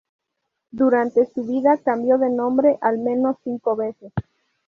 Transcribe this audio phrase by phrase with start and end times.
[0.71, 4.11] Durante su vida cambió de nombre al menos cinco veces.